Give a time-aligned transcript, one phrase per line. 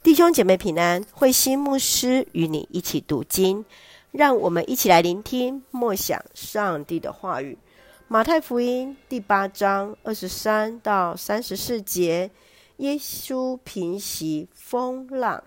[0.00, 3.64] 弟兄姐妹平安，慧心牧师与你一起读经，
[4.12, 7.58] 让我们一起来聆听默想上帝的话语。
[8.06, 12.30] 马太福音第八章二十三到三十四节，
[12.76, 15.42] 耶稣平息风浪。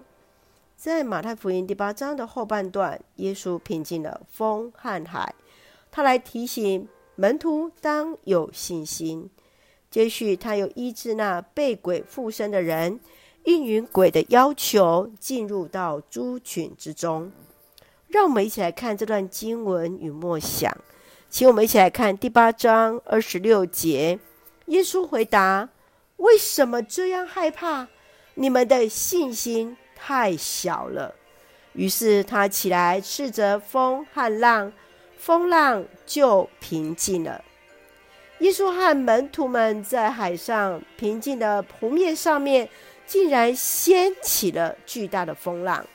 [0.75, 5.33] 在马太福音第八章的后半段，耶稣平静了风和海，
[5.89, 9.29] 他来提醒门徒当有信心。
[9.89, 12.99] 接续，他又医治那被鬼附身的人。
[13.43, 17.31] 应允鬼的要求，进入到猪群之中。
[18.07, 20.75] 让我们一起来看这段经文与默想。
[21.29, 24.19] 请我们一起来看第八章二十六节。
[24.65, 25.69] 耶稣回答
[26.17, 27.87] ：“为什么这样害怕？
[28.35, 31.15] 你们的信心太小了。”
[31.73, 34.73] 于是他起来斥责风和浪，
[35.17, 37.41] 风浪就平静了。
[38.39, 42.69] 耶稣和门徒们在海上平静的湖面上面。
[43.11, 45.85] 竟然掀起了巨大的风浪，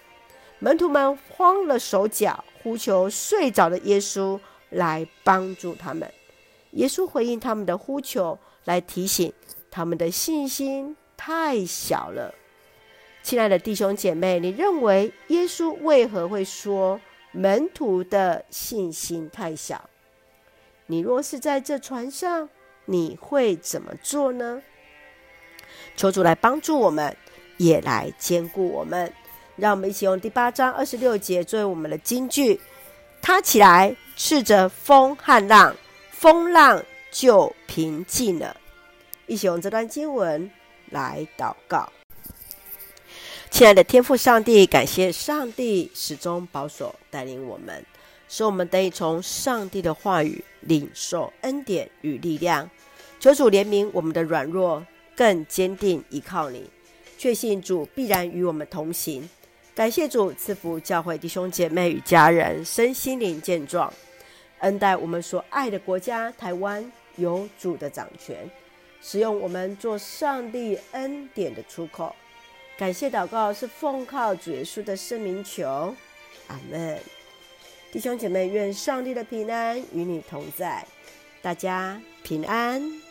[0.58, 6.12] 门徒们慌了手脚，呼求睡着的耶稣来帮助他们。
[6.72, 9.32] 耶稣回应他们的呼求，来提醒
[9.70, 12.34] 他们的信心太小了。
[13.22, 17.00] 亲爱的弟兄姐妹，你认为耶稣为何会说
[17.32, 19.88] 门徒的信心太小？
[20.84, 22.50] 你若是在这船上，
[22.84, 24.62] 你会怎么做呢？
[25.94, 27.16] 求主来帮助我们，
[27.58, 29.12] 也来坚固我们。
[29.56, 32.60] 让我们一起用第八章二十六节作为我们的金句。
[33.22, 35.74] 他起来斥责风和浪，
[36.10, 38.56] 风浪就平静了。
[39.26, 40.50] 一起用这段经文
[40.90, 41.90] 来祷告。
[43.50, 47.84] 亲爱的天父上帝，感谢上帝始终保守带领我们，
[48.28, 52.70] 使我们得以从上帝的话语领受恩典与力量。
[53.18, 54.84] 求主怜悯我们的软弱。
[55.16, 56.70] 更坚定依靠你，
[57.16, 59.28] 确信主必然与我们同行。
[59.74, 63.92] 感谢主赐福教会弟兄姐妹与家人身心灵健壮，
[64.60, 68.50] 恩待我们所爱的国家台湾有主的掌权，
[69.02, 72.14] 使用我们做上帝恩典的出口。
[72.78, 75.94] 感谢祷告是奉靠主耶稣的圣名求，
[76.48, 76.98] 阿门。
[77.92, 80.86] 弟兄姐妹，愿上帝的平安与你同在，
[81.40, 83.05] 大家平安。